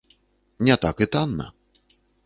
Не 0.69 0.77
так 0.85 1.05
і 1.07 1.09
танна. 1.17 1.51